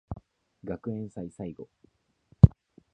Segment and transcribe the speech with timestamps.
[0.63, 1.69] 学園祭最後